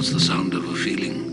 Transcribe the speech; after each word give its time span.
What's 0.00 0.14
the 0.14 0.18
sound 0.18 0.54
of 0.54 0.64
a 0.64 0.74
feeling? 0.74 1.29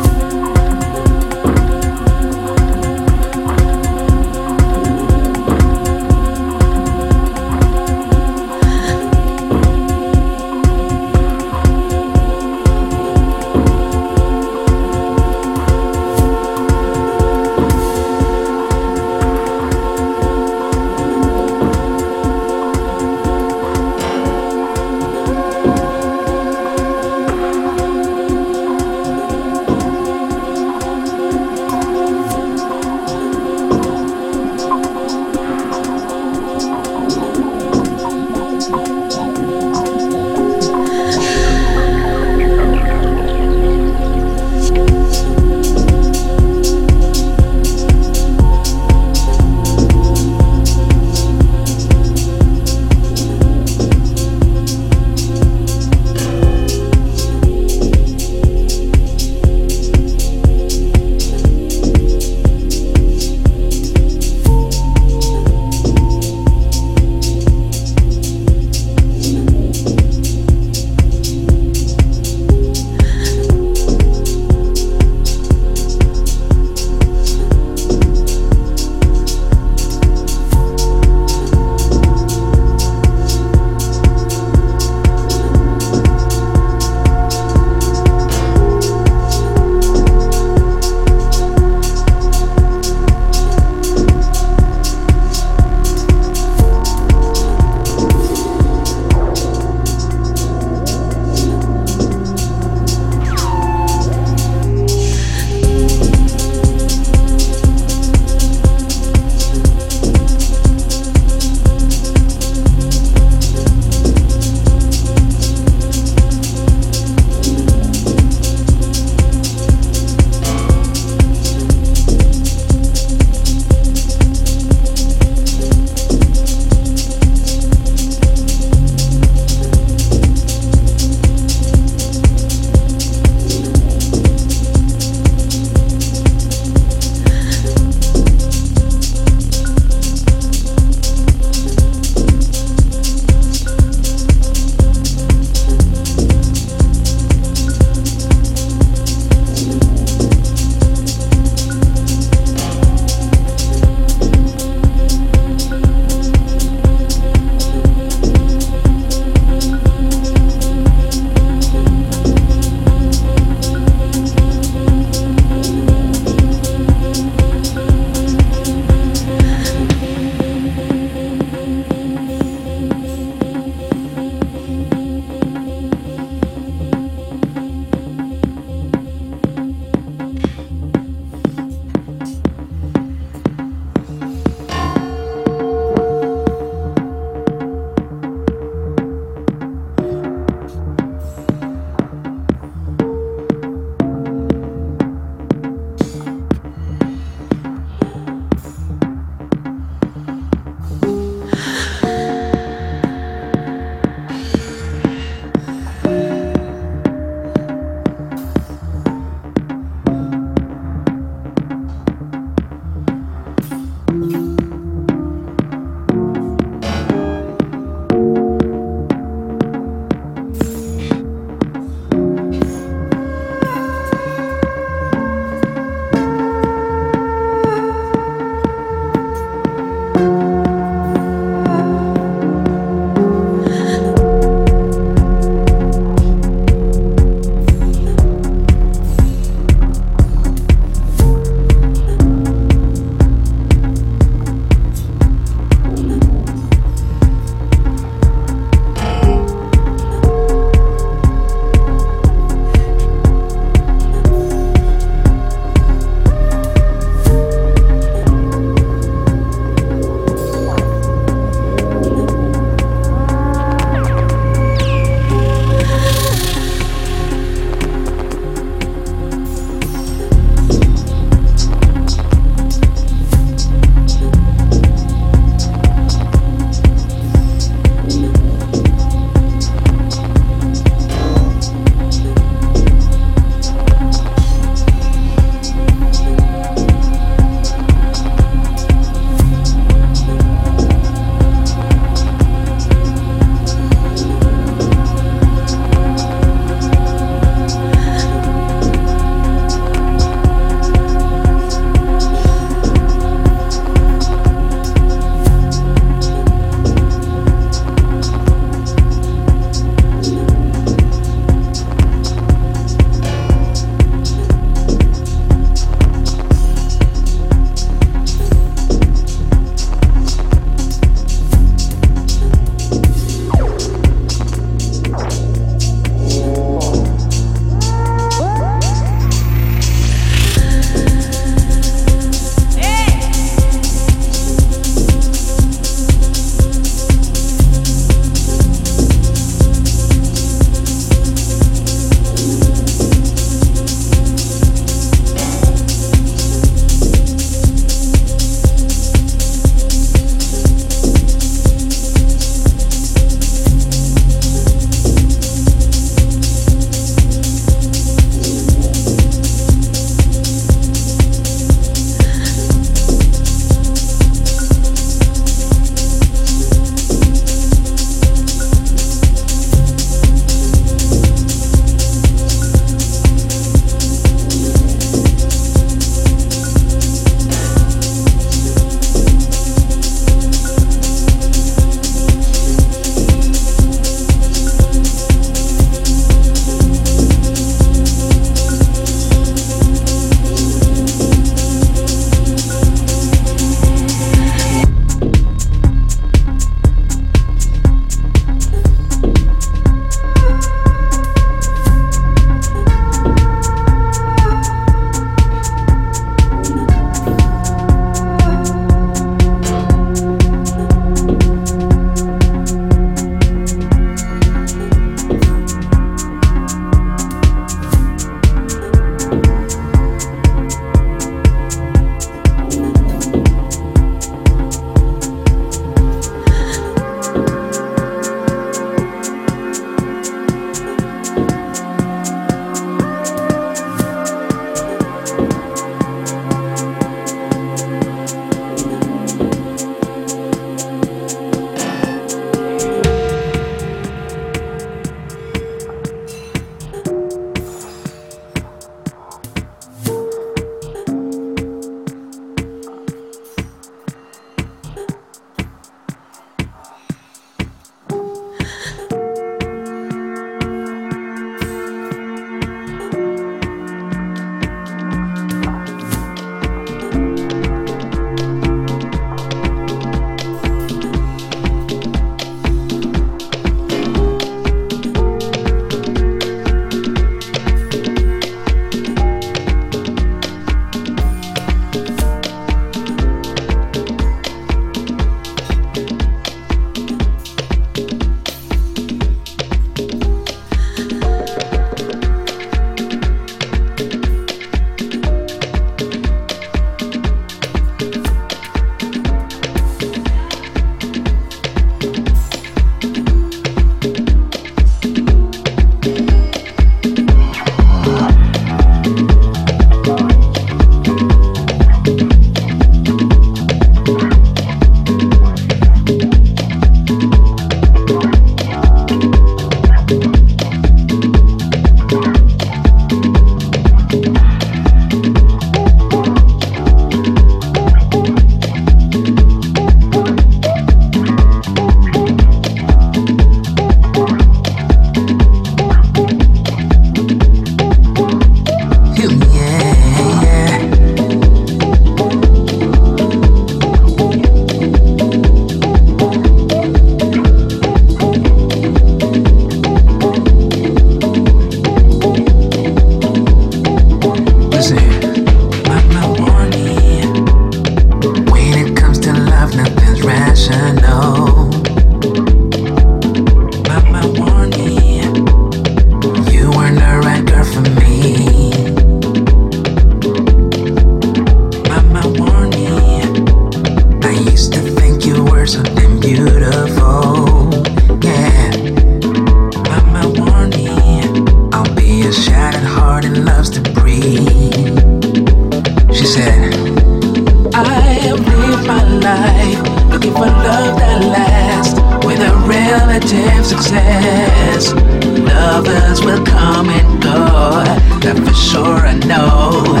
Sure 598.61 599.07
I 599.07 599.13
know. 599.13 600.00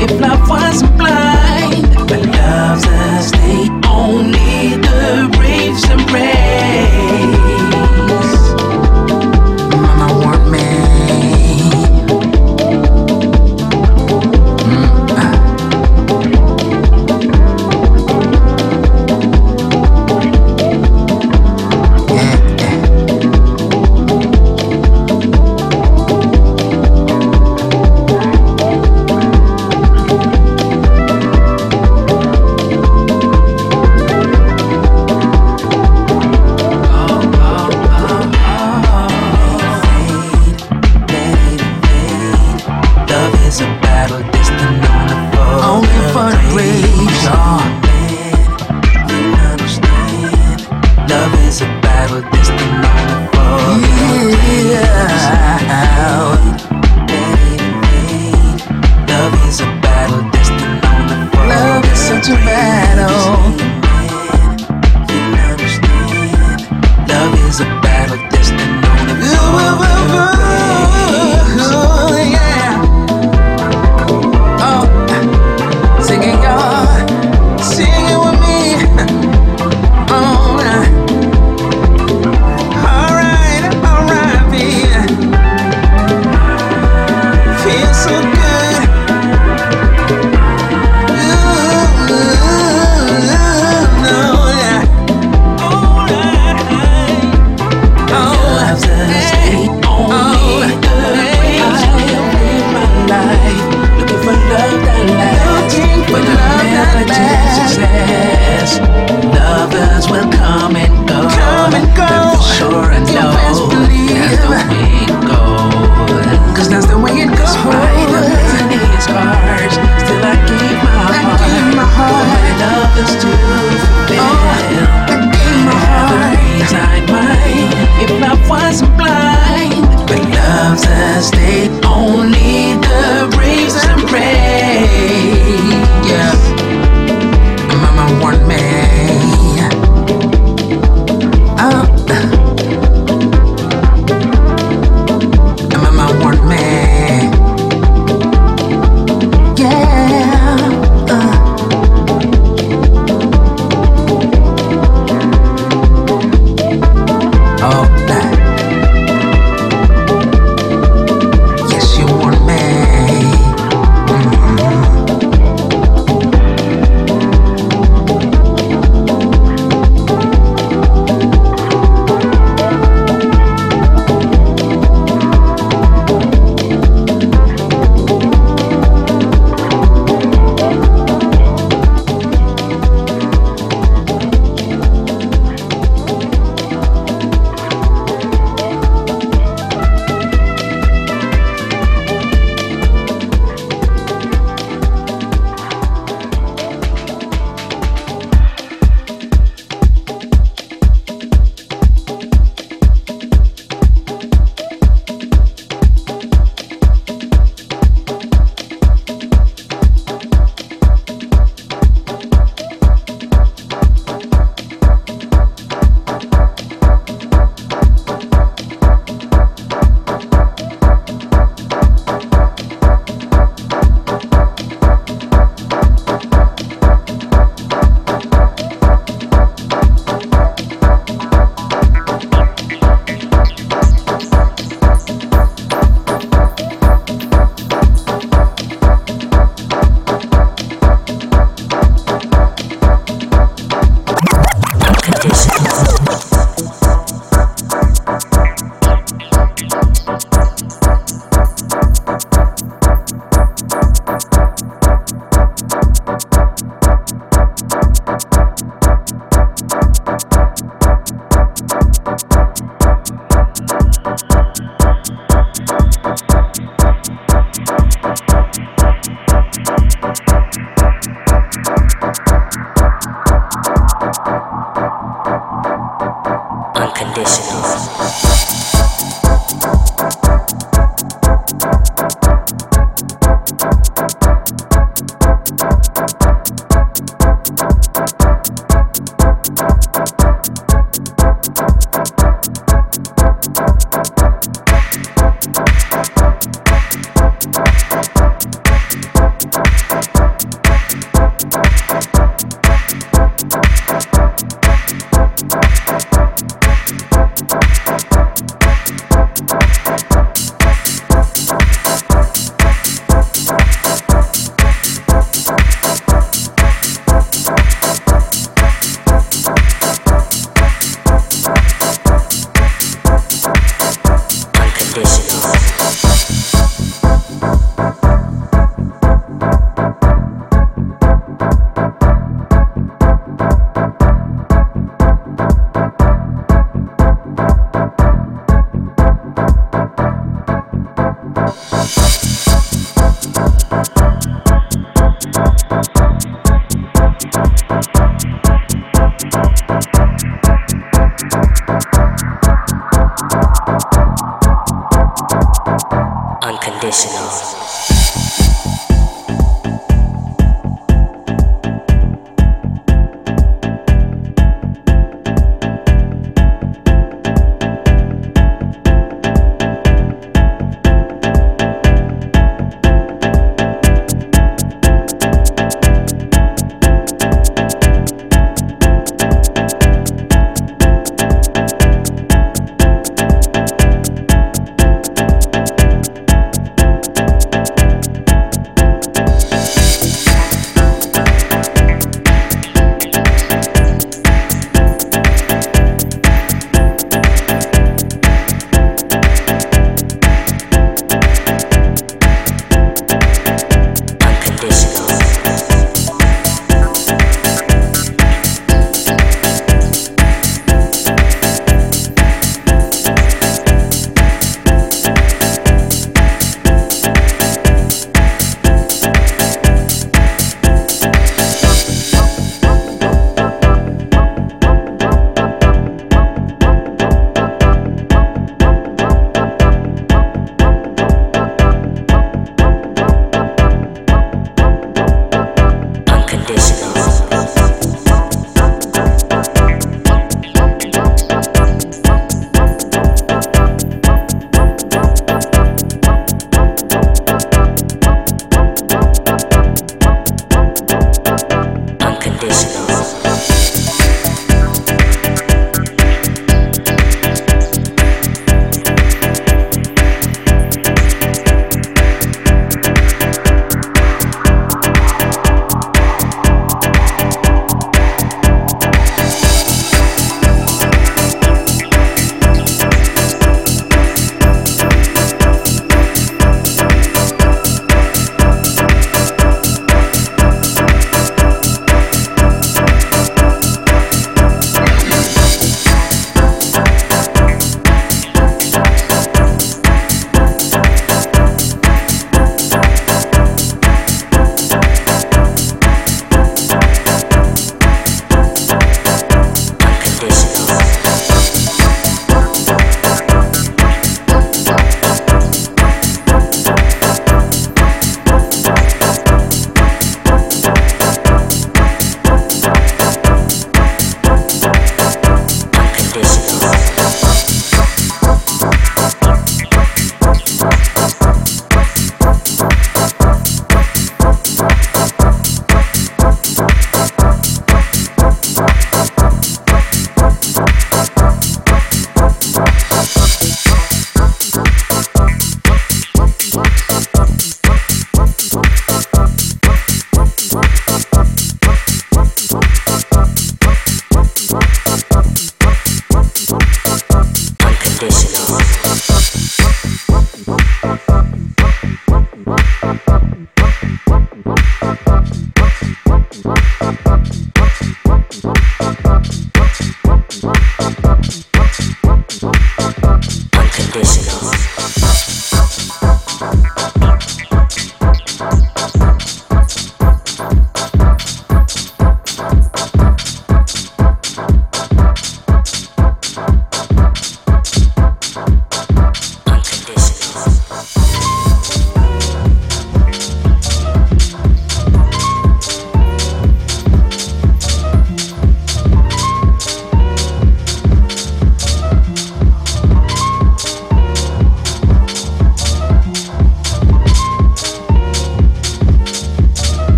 If 0.00 0.20
love 0.20 0.48
was 0.48 0.82
blind, 0.96 1.07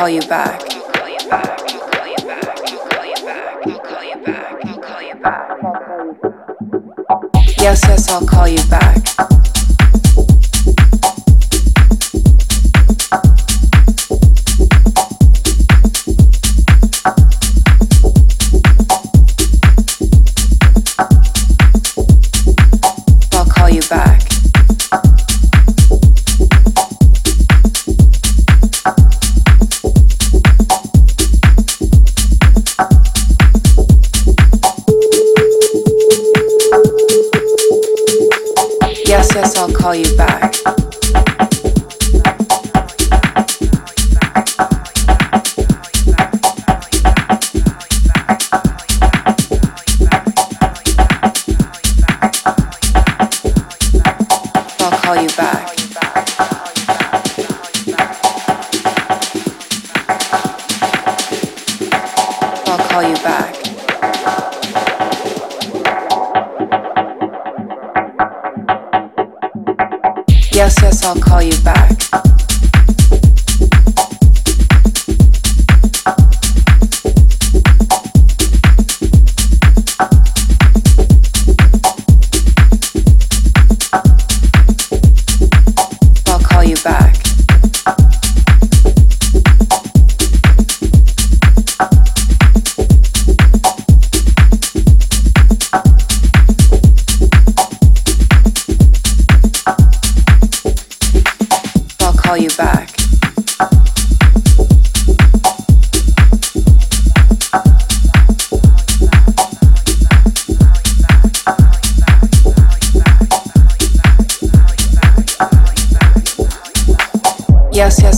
call 0.00 0.08
you 0.08 0.22
back. 0.22 0.62
Yes, 7.58 7.82
yes, 7.86 8.08
I'll 8.08 8.24
call 8.24 8.48
you 8.48 8.64
back. 8.70 9.49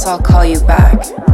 I'll 0.07 0.19
call 0.21 0.45
you 0.45 0.61
back. 0.61 1.32